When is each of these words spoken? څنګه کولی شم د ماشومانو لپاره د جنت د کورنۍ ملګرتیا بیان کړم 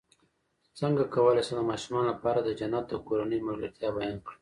څنګه 0.79 1.03
کولی 1.15 1.41
شم 1.47 1.55
د 1.57 1.61
ماشومانو 1.69 2.09
لپاره 2.11 2.39
د 2.41 2.49
جنت 2.59 2.85
د 2.89 2.93
کورنۍ 3.07 3.39
ملګرتیا 3.47 3.89
بیان 3.97 4.17
کړم 4.25 4.37